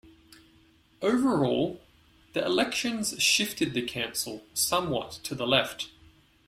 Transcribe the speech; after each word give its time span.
Over 1.03 1.45
all, 1.45 1.79
the 2.33 2.43
elections 2.43 3.13
shifted 3.21 3.75
the 3.75 3.83
council 3.85 4.41
somewhat 4.55 5.11
to 5.25 5.35
the 5.35 5.45
left. 5.45 5.89